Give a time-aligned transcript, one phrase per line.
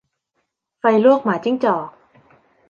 [0.79, 1.89] ไฟลวกหมาจิ้งจอก